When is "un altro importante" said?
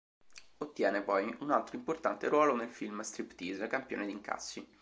1.41-2.27